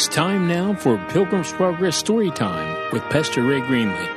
[0.00, 4.08] It's time now for Pilgrim's Progress Story Time with Pastor Ray Greenley.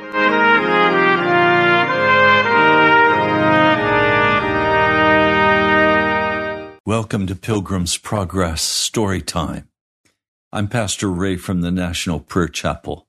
[6.86, 9.68] Welcome to Pilgrim's Progress Story Time.
[10.54, 13.06] I'm Pastor Ray from the National Prayer Chapel.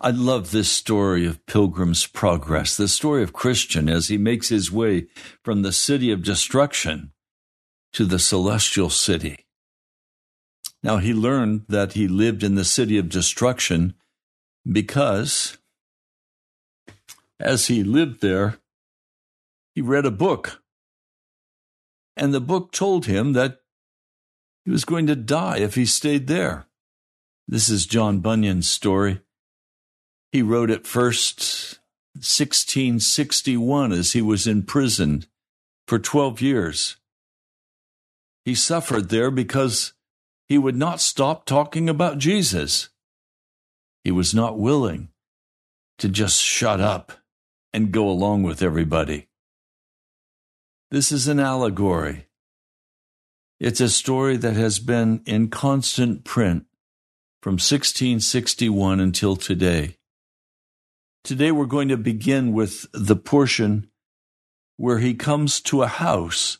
[0.00, 4.72] I love this story of Pilgrim's Progress, the story of Christian as he makes his
[4.72, 5.06] way
[5.44, 7.12] from the city of destruction
[7.92, 9.45] to the celestial city.
[10.86, 13.94] Now, he learned that he lived in the city of destruction
[14.70, 15.58] because
[17.40, 18.58] as he lived there,
[19.74, 20.62] he read a book.
[22.16, 23.62] And the book told him that
[24.64, 26.68] he was going to die if he stayed there.
[27.48, 29.22] This is John Bunyan's story.
[30.30, 31.80] He wrote it first
[32.14, 35.26] 1661 as he was imprisoned
[35.88, 36.96] for 12 years.
[38.44, 39.92] He suffered there because
[40.48, 42.88] he would not stop talking about Jesus.
[44.04, 45.08] He was not willing
[45.98, 47.12] to just shut up
[47.72, 49.28] and go along with everybody.
[50.90, 52.26] This is an allegory.
[53.58, 56.66] It's a story that has been in constant print
[57.42, 59.96] from 1661 until today.
[61.24, 63.90] Today we're going to begin with the portion
[64.76, 66.58] where he comes to a house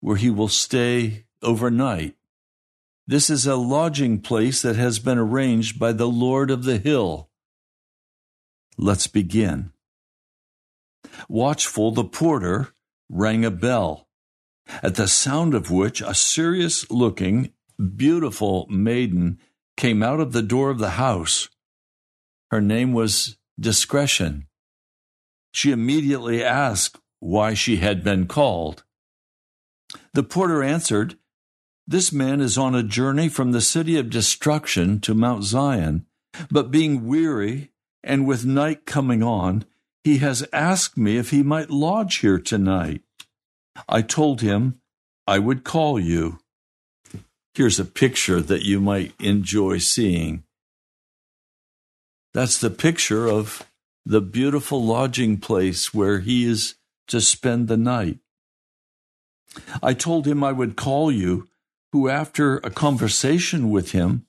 [0.00, 2.17] where he will stay overnight.
[3.08, 7.30] This is a lodging place that has been arranged by the Lord of the Hill.
[8.76, 9.72] Let's begin.
[11.26, 12.74] Watchful, the porter
[13.08, 14.08] rang a bell,
[14.82, 17.54] at the sound of which a serious looking,
[17.96, 19.38] beautiful maiden
[19.78, 21.48] came out of the door of the house.
[22.50, 24.48] Her name was Discretion.
[25.50, 28.84] She immediately asked why she had been called.
[30.12, 31.16] The porter answered
[31.88, 36.04] this man is on a journey from the city of destruction to Mount Zion,
[36.50, 37.70] but being weary
[38.04, 39.64] and with night coming on,
[40.04, 43.00] he has asked me if he might lodge here tonight.
[43.88, 44.80] I told him
[45.26, 46.40] I would call you.
[47.54, 50.44] Here's a picture that you might enjoy seeing.
[52.34, 53.66] That's the picture of
[54.04, 56.74] the beautiful lodging place where he is
[57.06, 58.18] to spend the night.
[59.82, 61.47] I told him I would call you
[61.92, 64.26] who, after a conversation with him,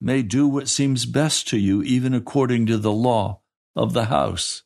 [0.00, 3.40] may do what seems best to you, even according to the law
[3.74, 4.62] of the house.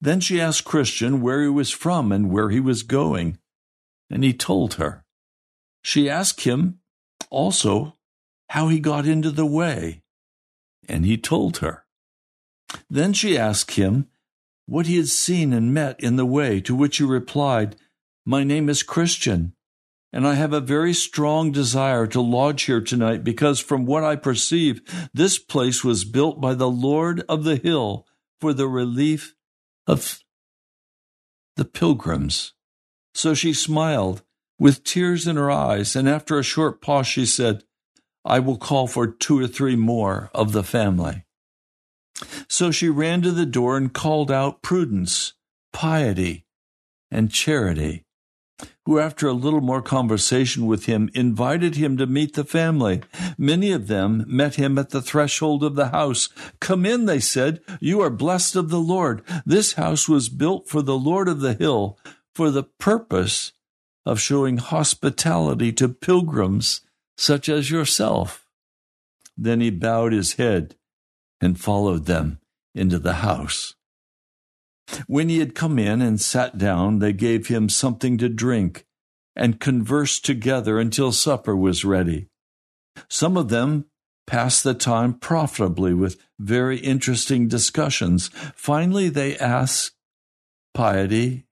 [0.00, 3.38] Then she asked Christian where he was from and where he was going,
[4.10, 5.04] and he told her.
[5.82, 6.80] She asked him
[7.30, 7.96] also
[8.50, 10.02] how he got into the way,
[10.88, 11.84] and he told her.
[12.88, 14.08] Then she asked him
[14.66, 17.76] what he had seen and met in the way, to which he replied,
[18.24, 19.54] My name is Christian
[20.12, 24.16] and I have a very strong desire to lodge here tonight because, from what I
[24.16, 24.82] perceive,
[25.14, 28.06] this place was built by the Lord of the hill
[28.40, 29.34] for the relief
[29.86, 30.20] of
[31.56, 32.52] the pilgrims.
[33.14, 34.22] So she smiled
[34.58, 37.64] with tears in her eyes, and after a short pause, she said,
[38.24, 41.24] I will call for two or three more of the family.
[42.48, 45.32] So she ran to the door and called out prudence,
[45.72, 46.44] piety,
[47.10, 48.04] and charity
[48.84, 53.02] who, after a little more conversation with him, invited him to meet the family.
[53.38, 56.28] Many of them met him at the threshold of the house.
[56.60, 57.60] Come in, they said.
[57.80, 59.22] You are blessed of the Lord.
[59.46, 61.98] This house was built for the Lord of the hill
[62.34, 63.52] for the purpose
[64.04, 66.80] of showing hospitality to pilgrims
[67.16, 68.46] such as yourself.
[69.36, 70.76] Then he bowed his head
[71.40, 72.40] and followed them
[72.74, 73.74] into the house.
[75.06, 78.84] When he had come in and sat down, they gave him something to drink
[79.34, 82.28] and conversed together until supper was ready.
[83.08, 83.86] Some of them
[84.26, 88.28] passed the time profitably with very interesting discussions.
[88.54, 89.94] Finally, they asked
[90.74, 91.44] piety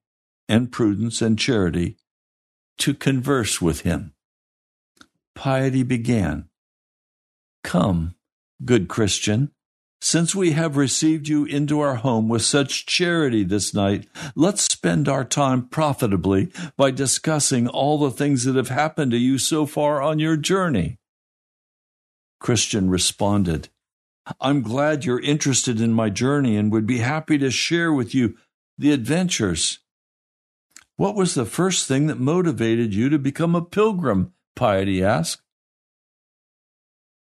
[0.47, 1.97] and prudence and charity
[2.77, 4.13] to converse with him.
[5.35, 6.49] Piety began
[7.63, 8.15] Come,
[8.65, 9.51] good Christian,
[10.01, 15.07] since we have received you into our home with such charity this night, let's spend
[15.07, 20.01] our time profitably by discussing all the things that have happened to you so far
[20.01, 20.97] on your journey.
[22.39, 23.69] Christian responded,
[24.39, 28.35] I'm glad you're interested in my journey and would be happy to share with you
[28.77, 29.79] the adventures.
[30.95, 34.33] What was the first thing that motivated you to become a pilgrim?
[34.55, 35.41] Piety asked.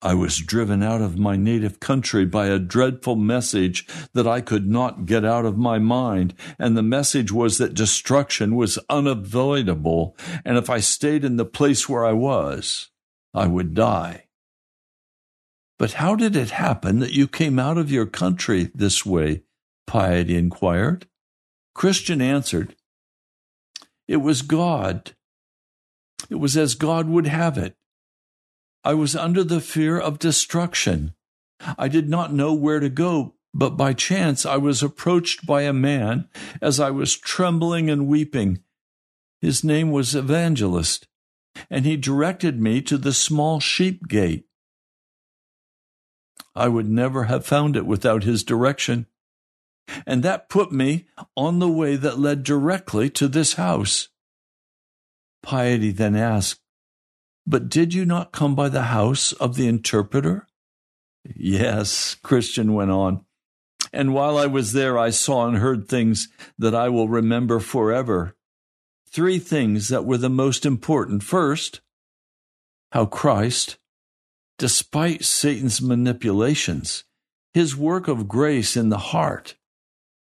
[0.02, 4.67] I was driven out of my native country by a dreadful message that I could
[4.67, 10.56] not get out of my mind, and the message was that destruction was unavoidable, and
[10.56, 12.88] if I stayed in the place where I was,
[13.35, 14.29] I would die.
[15.79, 19.43] But how did it happen that you came out of your country this way?
[19.87, 21.08] Piety inquired.
[21.75, 22.75] Christian answered,
[24.08, 25.14] It was God.
[26.31, 27.76] It was as God would have it.
[28.82, 31.15] I was under the fear of destruction.
[31.79, 35.73] I did not know where to go, but by chance I was approached by a
[35.73, 36.29] man
[36.62, 38.62] as I was trembling and weeping.
[39.43, 41.06] His name was Evangelist,
[41.69, 44.47] and he directed me to the small sheep gate.
[46.55, 49.06] I would never have found it without his direction,
[50.06, 51.06] and that put me
[51.37, 54.09] on the way that led directly to this house.
[55.43, 56.61] Piety then asked,
[57.46, 60.46] But did you not come by the house of the interpreter?
[61.25, 63.25] Yes, Christian went on.
[63.92, 66.28] And while I was there, I saw and heard things
[66.58, 68.37] that I will remember forever.
[69.08, 71.25] Three things that were the most important.
[71.25, 71.81] First,
[72.92, 73.78] how Christ,
[74.58, 77.04] despite Satan's manipulations,
[77.52, 79.56] his work of grace in the heart.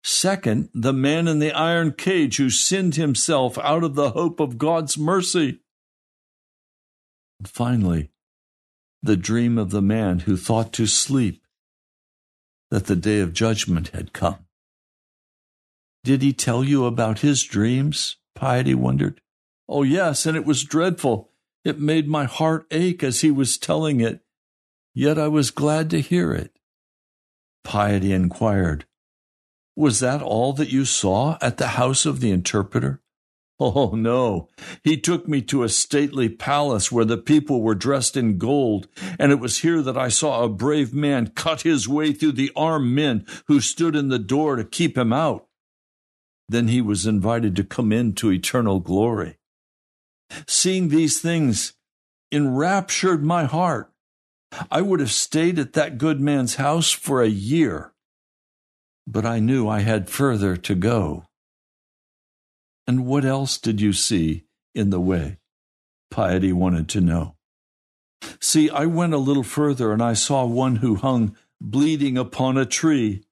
[0.04, 4.58] Second, the man in the iron cage who sinned himself out of the hope of
[4.58, 5.60] God's mercy.
[7.48, 8.10] Finally,
[9.04, 11.44] the dream of the man who thought to sleep
[12.70, 14.46] that the day of judgment had come.
[16.04, 18.18] Did he tell you about his dreams?
[18.34, 19.22] Piety wondered.
[19.68, 21.30] Oh, yes, and it was dreadful.
[21.64, 24.22] It made my heart ache as he was telling it,
[24.94, 26.52] yet I was glad to hear it.
[27.64, 28.86] Piety inquired,
[29.76, 33.02] Was that all that you saw at the house of the interpreter?
[33.64, 34.50] Oh, no.
[34.84, 38.88] He took me to a stately palace where the people were dressed in gold,
[39.20, 42.52] and it was here that I saw a brave man cut his way through the
[42.56, 45.46] armed men who stood in the door to keep him out.
[46.50, 49.38] Then he was invited to come into eternal glory.
[50.48, 51.74] Seeing these things
[52.32, 53.92] enraptured my heart.
[54.72, 57.94] I would have stayed at that good man's house for a year,
[59.06, 61.26] but I knew I had further to go.
[62.92, 64.44] And what else did you see
[64.76, 65.38] in the way?
[66.10, 67.38] Piety wanted to know.
[68.42, 72.66] See, I went a little further and I saw one who hung bleeding upon a
[72.66, 73.24] tree,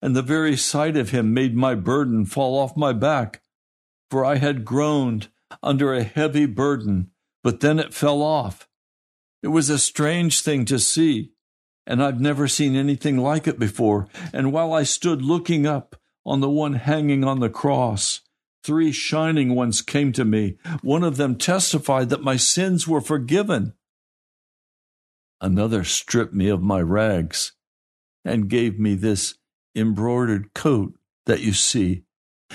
[0.00, 3.42] and the very sight of him made my burden fall off my back,
[4.10, 5.28] for I had groaned
[5.62, 7.10] under a heavy burden,
[7.42, 8.66] but then it fell off.
[9.42, 11.32] It was a strange thing to see,
[11.86, 14.08] and I've never seen anything like it before.
[14.32, 18.22] And while I stood looking up on the one hanging on the cross,
[18.64, 20.56] Three shining ones came to me.
[20.80, 23.74] One of them testified that my sins were forgiven.
[25.38, 27.52] Another stripped me of my rags
[28.24, 29.34] and gave me this
[29.76, 30.94] embroidered coat
[31.26, 32.04] that you see.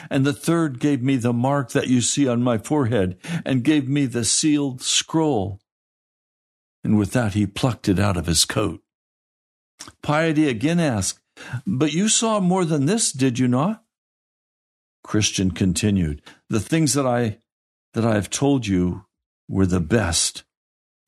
[0.09, 3.87] And the third gave me the mark that you see on my forehead and gave
[3.87, 5.59] me the sealed scroll.
[6.83, 8.81] And with that, he plucked it out of his coat.
[10.01, 11.19] Piety again asked,
[11.67, 13.83] But you saw more than this, did you not?
[15.09, 16.21] Christian continued,
[16.51, 17.39] The things that I
[17.95, 19.05] that I have told you
[19.47, 20.43] were the best.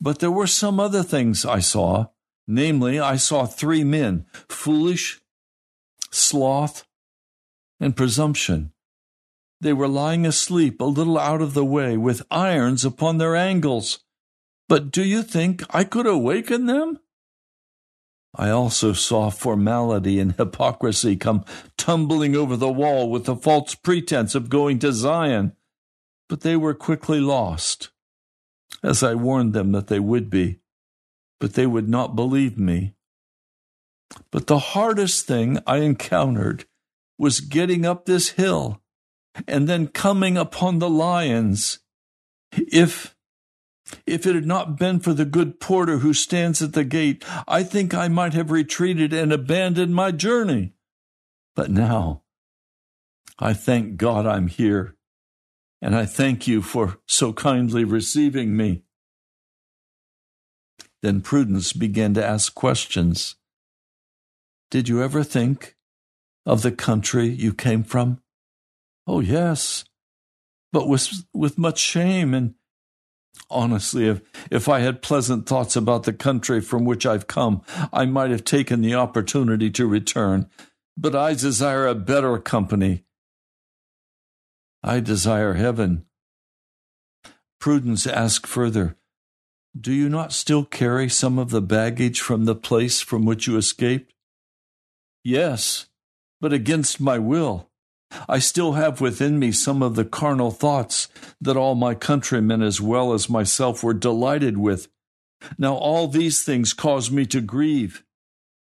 [0.01, 2.07] But there were some other things I saw.
[2.47, 5.21] Namely, I saw three men, foolish,
[6.09, 6.83] sloth,
[7.79, 8.73] and presumption.
[9.61, 13.99] They were lying asleep a little out of the way, with irons upon their ankles.
[14.67, 16.99] But do you think I could awaken them?
[18.35, 21.43] I also saw formality and hypocrisy come
[21.77, 25.53] tumbling over the wall with the false pretense of going to Zion,
[26.29, 27.89] but they were quickly lost,
[28.81, 30.59] as I warned them that they would be,
[31.39, 32.95] but they would not believe me.
[34.31, 36.65] But the hardest thing I encountered
[37.17, 38.81] was getting up this hill
[39.47, 41.79] and then coming upon the lions.
[42.51, 43.15] If
[44.05, 47.63] if it had not been for the good porter who stands at the gate, I
[47.63, 50.73] think I might have retreated and abandoned my journey.
[51.55, 52.23] But now,
[53.39, 54.95] I thank God I'm here,
[55.81, 58.83] and I thank you for so kindly receiving me.
[61.01, 63.35] Then Prudence began to ask questions.
[64.69, 65.75] Did you ever think
[66.45, 68.21] of the country you came from?
[69.07, 69.83] Oh, yes,
[70.71, 72.53] but with, with much shame and
[73.49, 77.61] Honestly, if, if I had pleasant thoughts about the country from which I've come,
[77.91, 80.49] I might have taken the opportunity to return.
[80.97, 83.03] But I desire a better company.
[84.83, 86.05] I desire heaven.
[87.59, 88.97] Prudence asked further,
[89.79, 93.57] Do you not still carry some of the baggage from the place from which you
[93.57, 94.13] escaped?
[95.23, 95.87] Yes,
[96.39, 97.70] but against my will.
[98.27, 101.07] I still have within me some of the carnal thoughts
[101.39, 104.87] that all my countrymen as well as myself were delighted with,
[105.57, 108.03] Now all these things cause me to grieve.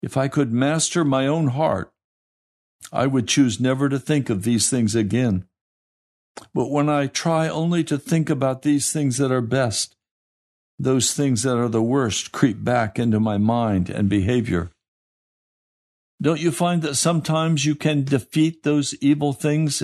[0.02, 1.92] If I could master my own heart,
[2.92, 5.46] I would choose never to think of these things again.
[6.54, 9.96] But when I try only to think about these things that are best,
[10.80, 14.72] those things that are the worst creep back into my mind and behavior.
[16.22, 19.82] Don't you find that sometimes you can defeat those evil things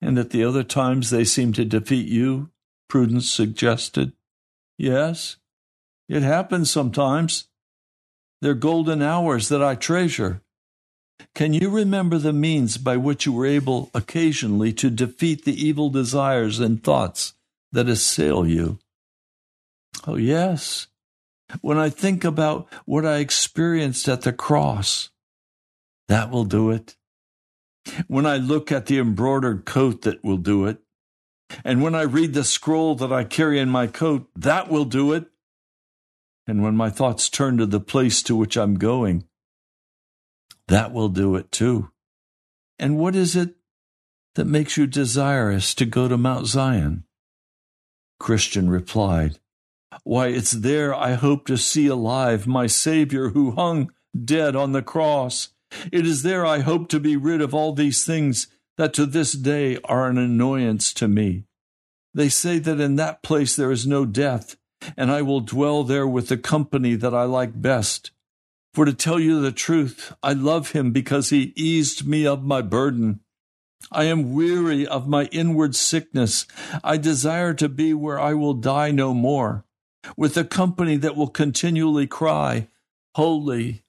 [0.00, 2.50] and at the other times they seem to defeat you?
[2.88, 4.12] Prudence suggested.
[4.76, 5.36] Yes,
[6.08, 7.48] it happens sometimes.
[8.40, 10.42] They're golden hours that I treasure.
[11.34, 15.90] Can you remember the means by which you were able occasionally to defeat the evil
[15.90, 17.34] desires and thoughts
[17.72, 18.78] that assail you?
[20.06, 20.86] Oh, yes.
[21.60, 25.10] When I think about what I experienced at the cross,
[26.08, 26.96] that will do it.
[28.06, 30.78] When I look at the embroidered coat, that will do it.
[31.64, 35.12] And when I read the scroll that I carry in my coat, that will do
[35.12, 35.26] it.
[36.46, 39.24] And when my thoughts turn to the place to which I'm going,
[40.68, 41.90] that will do it too.
[42.78, 43.54] And what is it
[44.34, 47.04] that makes you desirous to go to Mount Zion?
[48.20, 49.38] Christian replied,
[50.04, 53.90] Why, it's there I hope to see alive my Savior who hung
[54.24, 55.50] dead on the cross.
[55.92, 59.32] It is there I hope to be rid of all these things that to this
[59.32, 61.44] day are an annoyance to me.
[62.14, 64.56] They say that in that place there is no death,
[64.96, 68.10] and I will dwell there with the company that I like best.
[68.74, 72.62] For to tell you the truth, I love him because he eased me of my
[72.62, 73.20] burden.
[73.90, 76.46] I am weary of my inward sickness.
[76.84, 79.64] I desire to be where I will die no more,
[80.16, 82.68] with a company that will continually cry,
[83.14, 83.84] Holy,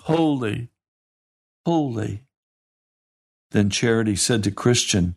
[0.00, 0.68] holy,
[1.64, 2.24] holy.
[3.50, 5.16] Then Charity said to Christian,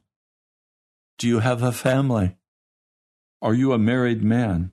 [1.18, 2.38] Do you have a family?
[3.42, 4.72] Are you a married man?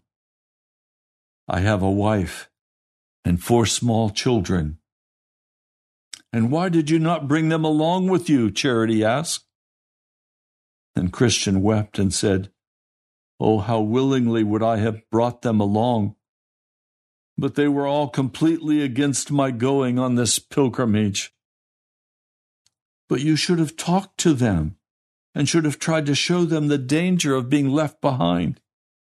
[1.48, 2.48] I have a wife
[3.24, 4.78] and four small children.
[6.32, 8.50] And why did you not bring them along with you?
[8.50, 9.46] Charity asked.
[10.94, 12.50] And Christian wept and said,
[13.40, 16.14] Oh, how willingly would I have brought them along!
[17.38, 21.32] But they were all completely against my going on this pilgrimage.
[23.08, 24.76] But you should have talked to them
[25.34, 28.60] and should have tried to show them the danger of being left behind.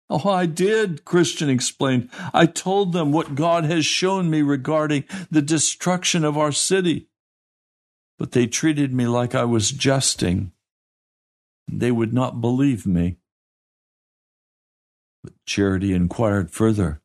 [0.09, 2.09] Oh, I did, Christian explained.
[2.33, 7.07] I told them what God has shown me regarding the destruction of our city.
[8.19, 10.51] But they treated me like I was jesting.
[11.71, 13.17] They would not believe me.
[15.25, 17.01] But Charity inquired further.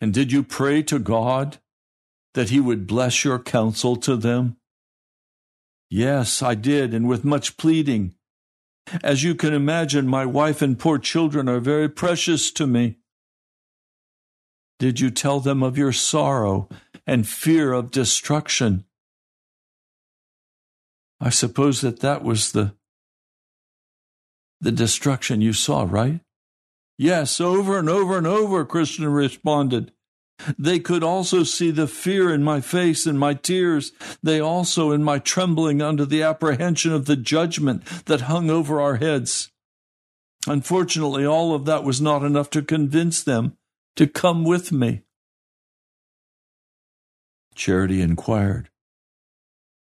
[0.00, 1.58] And did you pray to God
[2.34, 4.56] that He would bless your counsel to them?
[5.90, 8.14] Yes, I did, and with much pleading.
[9.02, 12.98] As you can imagine, my wife and poor children are very precious to me.
[14.78, 16.68] Did you tell them of your sorrow
[17.04, 18.84] and fear of destruction?
[21.20, 22.76] I suppose that that was the
[24.60, 26.20] the destruction you saw, right?
[26.98, 29.92] Yes, over and over and over, Christian responded.
[30.58, 33.92] They could also see the fear in my face and my tears.
[34.22, 38.96] They also in my trembling under the apprehension of the judgment that hung over our
[38.96, 39.50] heads.
[40.46, 43.56] Unfortunately, all of that was not enough to convince them
[43.96, 45.02] to come with me.
[47.54, 48.70] Charity inquired,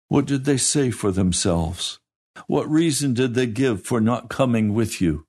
[0.09, 2.01] What did they say for themselves?
[2.47, 5.28] What reason did they give for not coming with you?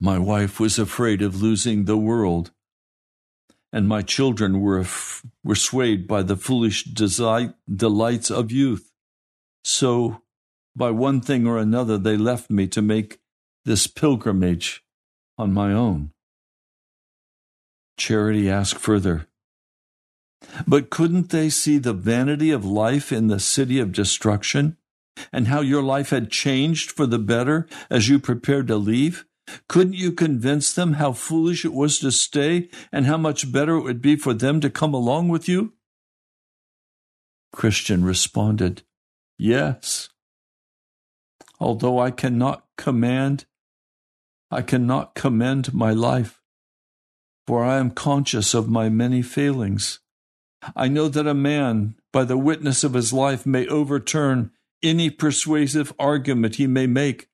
[0.00, 2.52] My wife was afraid of losing the world
[3.72, 4.86] and my children were,
[5.44, 8.92] were swayed by the foolish desi- delights of youth.
[9.64, 10.22] So,
[10.74, 13.18] by one thing or another, they left me to make
[13.64, 14.82] this pilgrimage
[15.36, 16.12] on my own.
[17.98, 19.26] Charity asked further,
[20.66, 24.76] But couldn't they see the vanity of life in the city of destruction,
[25.32, 29.26] and how your life had changed for the better as you prepared to leave?
[29.68, 33.82] Couldn't you convince them how foolish it was to stay and how much better it
[33.82, 35.74] would be for them to come along with you?
[37.52, 38.82] Christian responded,
[39.38, 40.10] Yes.
[41.60, 43.46] Although I cannot command,
[44.50, 46.40] I cannot commend my life,
[47.46, 50.00] for I am conscious of my many failings.
[50.74, 54.50] I know that a man, by the witness of his life, may overturn
[54.82, 57.28] any persuasive argument he may make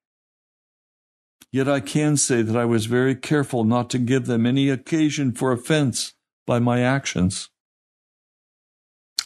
[1.53, 5.33] Yet I can say that I was very careful not to give them any occasion
[5.33, 6.15] for offense
[6.47, 7.49] by my actions.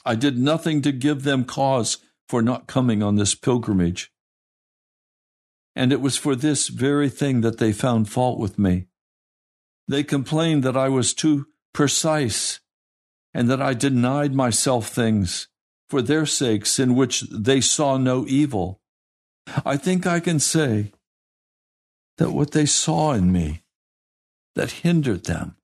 [0.04, 1.98] I did nothing to give them cause
[2.28, 4.10] for not coming on this pilgrimage.
[5.74, 8.86] And it was for this very thing that they found fault with me.
[9.86, 12.60] They complained that I was too precise
[13.32, 15.48] and that I denied myself things
[15.88, 18.80] for their sakes in which they saw no evil.
[19.64, 20.92] I think I can say
[22.18, 23.62] that what they saw in me
[24.54, 25.56] that hindered them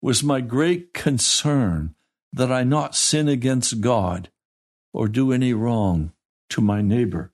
[0.00, 1.94] was my great concern
[2.32, 4.30] that I not sin against God
[4.92, 6.12] or do any wrong
[6.50, 7.32] to my neighbor.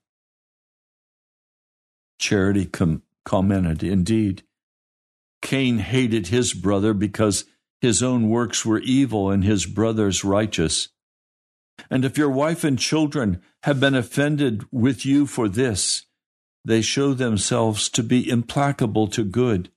[2.19, 4.43] Charity com- commented, Indeed,
[5.41, 7.45] Cain hated his brother because
[7.79, 10.89] his own works were evil and his brother's righteous.
[11.91, 16.05] And if your wife and children have been offended with you for this,
[16.67, 19.71] they show themselves to be implacable to good,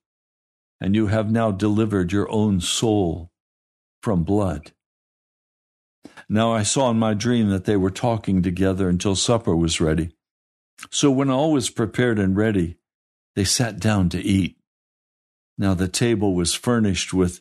[0.80, 3.30] and you have now delivered your own soul
[4.02, 4.72] from blood.
[6.28, 10.10] Now I saw in my dream that they were talking together until supper was ready.
[10.90, 12.76] So when all was prepared and ready,
[13.36, 14.56] they sat down to eat.
[15.56, 17.40] Now the table was furnished with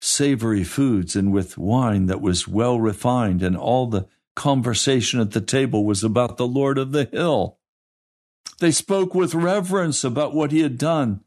[0.00, 5.40] savory foods and with wine that was well refined, and all the conversation at the
[5.40, 7.58] table was about the Lord of the hill.
[8.58, 11.20] They spoke with reverence about what he had done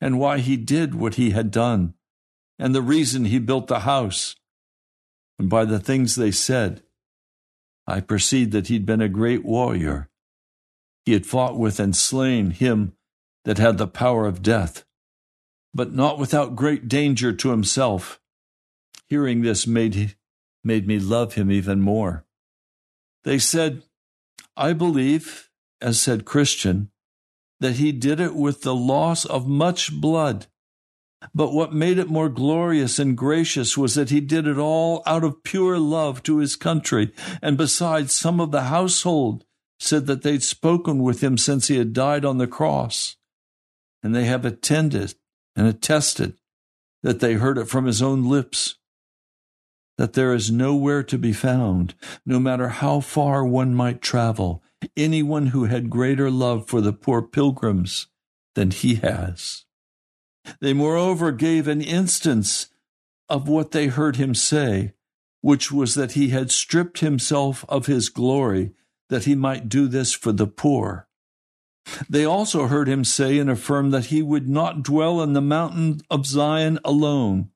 [0.00, 1.94] and why he did what he had done
[2.58, 4.36] and the reason he built the house.
[5.38, 6.82] And by the things they said,
[7.86, 10.08] I perceived that he'd been a great warrior.
[11.04, 12.92] He had fought with and slain him
[13.44, 14.84] that had the power of death
[15.72, 18.20] but not without great danger to himself.
[19.08, 20.16] Hearing this made,
[20.64, 22.24] made me love him even more.
[23.24, 23.82] They said,
[24.56, 25.49] I believe,
[25.80, 26.90] as said Christian,
[27.60, 30.46] that he did it with the loss of much blood.
[31.34, 35.22] But what made it more glorious and gracious was that he did it all out
[35.22, 37.12] of pure love to his country.
[37.42, 39.44] And besides, some of the household
[39.78, 43.16] said that they'd spoken with him since he had died on the cross.
[44.02, 45.14] And they have attended
[45.54, 46.36] and attested
[47.02, 48.76] that they heard it from his own lips,
[49.98, 54.62] that there is nowhere to be found, no matter how far one might travel,
[54.96, 58.06] anyone who had greater love for the poor pilgrims
[58.54, 59.64] than he has.
[60.60, 62.68] They moreover gave an instance
[63.28, 64.94] of what they heard him say,
[65.40, 68.72] which was that he had stripped himself of his glory
[69.08, 71.08] that he might do this for the poor.
[72.08, 76.00] They also heard him say and affirm that he would not dwell in the mountain
[76.10, 77.50] of Zion alone.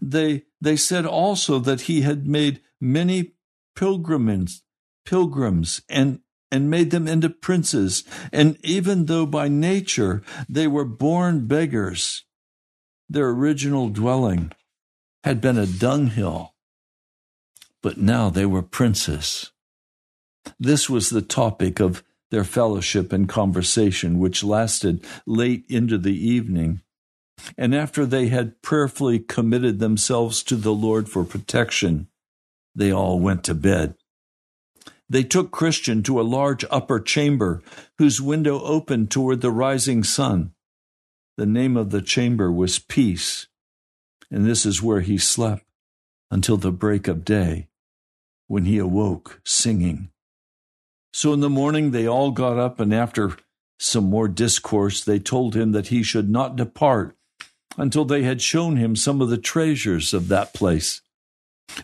[0.00, 3.32] They, they said also that he had made many
[3.74, 4.62] pilgrims,
[5.04, 6.20] pilgrims and,
[6.52, 8.04] and made them into princes.
[8.30, 12.24] And even though by nature they were born beggars,
[13.08, 14.52] their original dwelling
[15.24, 16.54] had been a dunghill,
[17.82, 19.50] but now they were princes.
[20.60, 26.82] This was the topic of their fellowship and conversation, which lasted late into the evening.
[27.56, 32.08] And after they had prayerfully committed themselves to the Lord for protection,
[32.74, 33.94] they all went to bed.
[35.12, 37.62] They took Christian to a large upper chamber
[37.98, 40.54] whose window opened toward the rising sun.
[41.36, 43.46] The name of the chamber was Peace,
[44.30, 45.66] and this is where he slept
[46.30, 47.68] until the break of day,
[48.46, 50.08] when he awoke singing.
[51.12, 53.36] So in the morning they all got up, and after
[53.78, 57.14] some more discourse, they told him that he should not depart
[57.76, 61.01] until they had shown him some of the treasures of that place.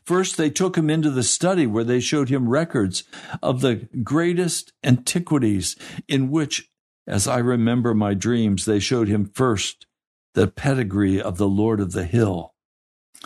[0.05, 3.05] First, they took him into the study where they showed him records
[3.43, 6.71] of the greatest antiquities, in which,
[7.07, 9.87] as I remember my dreams, they showed him first
[10.35, 12.55] the pedigree of the Lord of the Hill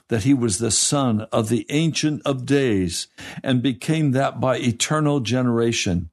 [0.08, 3.08] that he was the son of the Ancient of Days
[3.42, 6.10] and became that by eternal generation.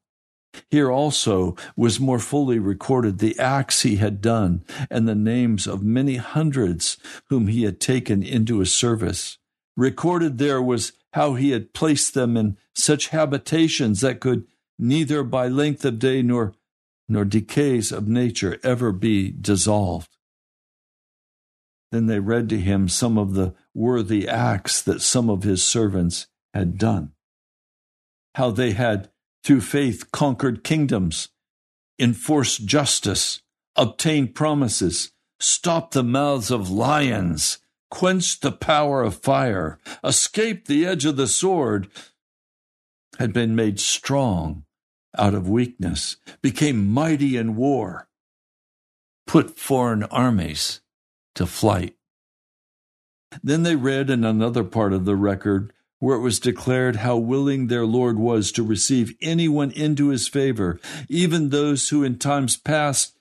[0.72, 5.84] Here also was more fully recorded the acts he had done and the names of
[5.84, 6.98] many hundreds
[7.30, 9.39] whom he had taken into his service.
[9.80, 14.46] Recorded there was how he had placed them in such habitations that could
[14.78, 16.54] neither by length of day nor
[17.08, 20.18] nor decays of nature ever be dissolved.
[21.94, 26.28] Then they read to him some of the worthy acts that some of his servants
[26.54, 27.14] had done.
[28.36, 29.10] How they had,
[29.46, 31.30] through faith, conquered kingdoms,
[31.98, 33.42] enforced justice,
[33.78, 41.06] obtained promises, stopped the mouths of lions, quenched the power of fire, escaped the edge
[41.06, 41.88] of the sword,
[43.18, 44.64] had been made strong
[45.18, 48.08] out of weakness, became mighty in war,
[49.26, 50.82] put foreign armies
[51.36, 51.96] to flight.
[53.44, 57.68] Then they read in another part of the record where it was declared how willing
[57.68, 63.18] their Lord was to receive anyone into his favor, even those who in times past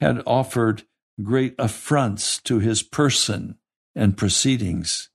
[0.00, 0.82] had offered
[1.22, 3.56] great affronts to his person
[3.98, 5.10] and proceedings.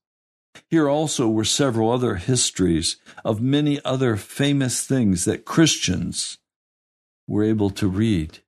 [0.70, 6.38] Here also were several other histories of many other famous things that Christians
[7.28, 8.40] were able to read,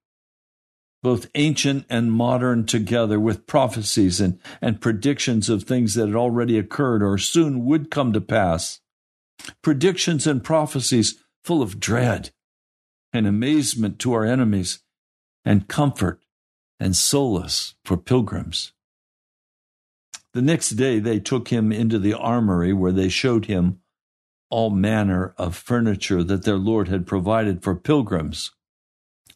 [1.02, 6.60] both ancient and modern together, with prophecies and, and predictions of things that had already
[6.60, 8.82] occurred or soon would come to pass.
[9.62, 12.32] Predictions and prophecies full of dread
[13.14, 14.80] and amazement to our enemies,
[15.46, 16.26] and comfort
[16.80, 18.74] and solace for pilgrims.
[20.36, 23.80] The next day they took him into the armory where they showed him
[24.50, 28.52] all manner of furniture that their Lord had provided for pilgrims.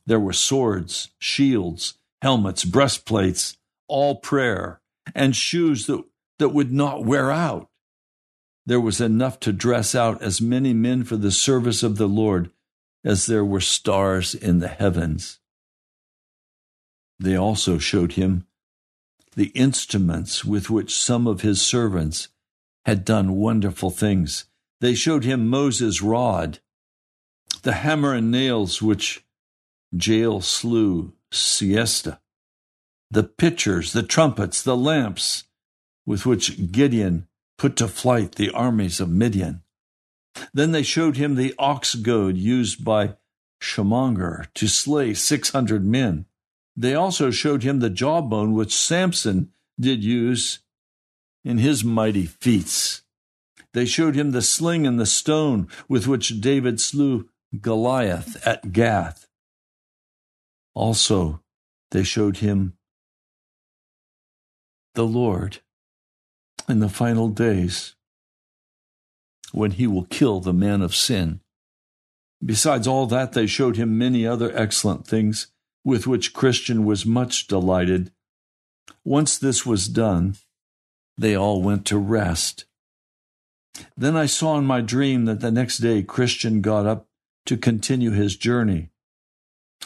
[0.06, 3.56] There were swords, shields, helmets, breastplates,
[3.88, 4.82] all prayer,
[5.16, 6.04] and shoes that,
[6.38, 7.70] that would not wear out.
[8.66, 12.52] There was enough to dress out as many men for the service of the Lord
[13.06, 15.40] as there were stars in the heavens.
[17.18, 18.48] They also showed him
[19.36, 22.30] the instruments with which some of his servants
[22.86, 24.46] had done wonderful things.
[24.82, 26.60] They showed him Moses' rod,
[27.64, 29.26] the hammer and nails which
[29.92, 32.20] Jael slew Sisera,
[33.12, 35.46] the pitchers, the trumpets, the lamps
[36.06, 39.62] with which Gideon put to flight the armies of Midian.
[40.54, 43.16] Then they showed him the ox goad used by
[43.60, 46.26] Shamgar to slay six hundred men.
[46.80, 50.60] They also showed him the jawbone which Samson did use
[51.44, 53.02] in his mighty feats.
[53.74, 57.28] They showed him the sling and the stone with which David slew
[57.60, 59.28] Goliath at Gath.
[60.74, 61.42] Also,
[61.92, 62.78] they showed him
[64.96, 65.60] the Lord
[66.70, 67.96] in the final days
[69.52, 71.42] when he will kill the man of sin.
[72.44, 75.48] Besides all that, they showed him many other excellent things
[75.84, 78.12] with which Christian was much delighted.
[79.04, 80.36] Once this was done,
[81.18, 82.66] they all went to rest.
[83.96, 87.08] Then I saw in my dream that the next day Christian got up
[87.46, 88.90] to continue his journey.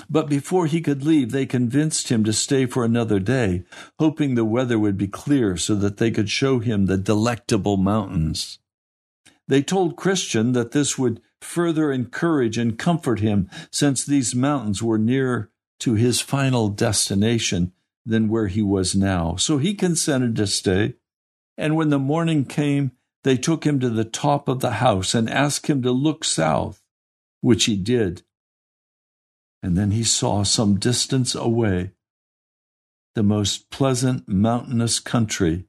[0.09, 3.63] But before he could leave, they convinced him to stay for another day,
[3.99, 8.57] hoping the weather would be clear so that they could show him the delectable mountains.
[9.47, 14.97] They told Christian that this would further encourage and comfort him, since these mountains were
[14.97, 15.51] nearer
[15.83, 17.71] to his final destination
[18.05, 19.35] than where he was now.
[19.35, 20.95] So he consented to stay.
[21.57, 22.91] And when the morning came,
[23.23, 26.81] they took him to the top of the house and asked him to look south,
[27.41, 28.23] which he did.
[29.61, 31.91] And then he saw some distance away
[33.15, 35.65] the most pleasant mountainous country,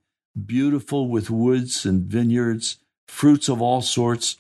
[0.47, 4.37] beautiful with woods and vineyards fruits of all sorts,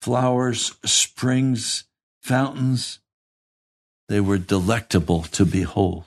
[0.00, 1.84] flowers, springs,
[2.22, 3.00] fountains.
[4.08, 6.04] They were delectable to behold.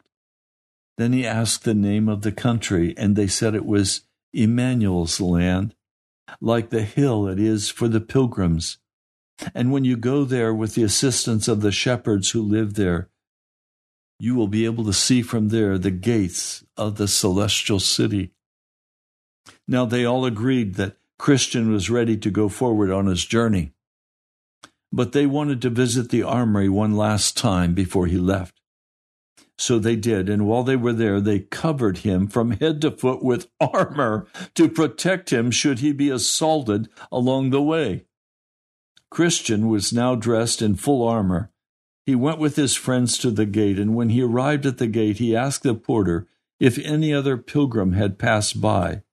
[0.98, 4.02] Then he asked the name of the country, and they said it was
[4.34, 5.76] Emmanuel's land,
[6.42, 8.78] like the hill it is for the pilgrims.
[9.54, 13.10] And when you go there with the assistance of the shepherds who live there,
[14.20, 18.32] you will be able to see from there the gates of the celestial city.
[19.68, 23.74] Now they all agreed that Christian was ready to go forward on his journey.
[24.98, 28.60] But they wanted to visit the armory one last time before he left.
[29.56, 33.22] So they did, and while they were there, they covered him from head to foot
[33.22, 38.06] with armor to protect him should he be assaulted along the way.
[39.12, 41.52] Christian was now dressed in full armor.
[42.08, 45.20] He went with his friends to the gate, and when he arrived at the gate,
[45.20, 46.28] he asked the porter
[46.60, 49.04] if any other pilgrim had passed by.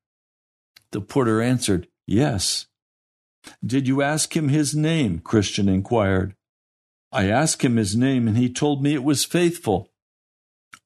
[0.92, 2.68] The porter answered, Yes.
[3.65, 5.21] Did you ask him his name?
[5.21, 6.35] Christian inquired.
[7.13, 9.91] I asked him his name, and he told me it was Faithful.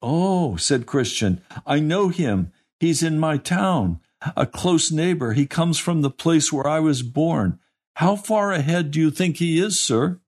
[0.01, 2.51] Oh, said Christian, I know him.
[2.79, 3.99] He's in my town,
[4.37, 5.33] a close neighbor.
[5.33, 7.59] He comes from the place where I was born.
[7.95, 10.21] How far ahead do you think he is, sir?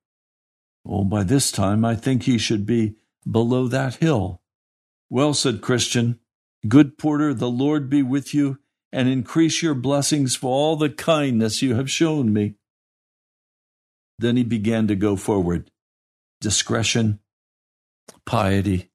[0.86, 2.96] Oh, by this time I think he should be
[3.30, 4.42] below that hill.
[5.10, 6.20] Well, said Christian,
[6.68, 8.60] good porter, the Lord be with you
[8.92, 12.56] and increase your blessings for all the kindness you have shown me.
[14.20, 15.72] Then he began to go forward.
[16.42, 17.20] Discretion,
[18.26, 18.92] piety,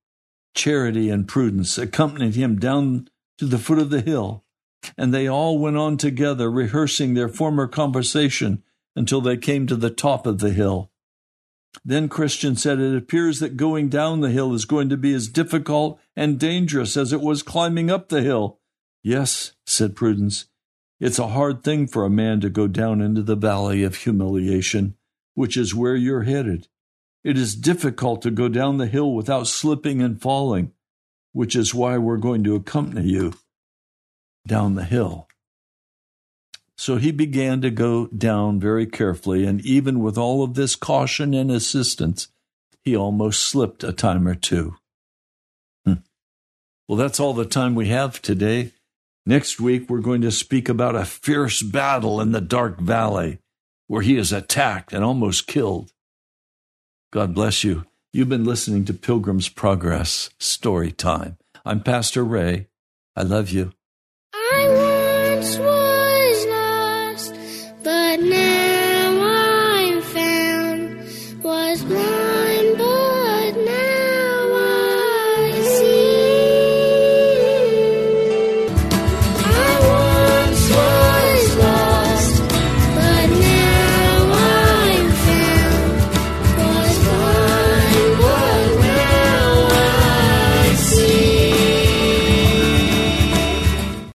[0.54, 4.44] charity, and prudence accompanied him down to the foot of the hill,
[4.96, 8.62] and they all went on together, rehearsing their former conversation
[8.94, 10.90] until they came to the top of the hill.
[11.84, 15.28] Then Christian said, It appears that going down the hill is going to be as
[15.28, 18.58] difficult and dangerous as it was climbing up the hill.
[19.08, 20.46] Yes, said Prudence,
[20.98, 24.96] it's a hard thing for a man to go down into the valley of humiliation,
[25.34, 26.66] which is where you're headed.
[27.22, 30.72] It is difficult to go down the hill without slipping and falling.
[31.36, 33.34] which is why we're going to accompany you
[34.46, 35.28] down the hill.
[36.78, 41.34] So he began to go down very carefully, and even with all of this caution
[41.34, 42.28] and assistance,
[42.82, 44.76] he almost slipped a time or two.
[45.84, 46.00] Hmm.
[46.88, 48.72] Well, that's all the time we have today.
[49.28, 53.40] Next week, we're going to speak about a fierce battle in the dark valley
[53.88, 55.92] where he is attacked and almost killed.
[57.12, 57.86] God bless you.
[58.12, 61.38] You've been listening to Pilgrim's Progress Story Time.
[61.64, 62.68] I'm Pastor Ray.
[63.16, 63.72] I love you.
[64.32, 64.85] I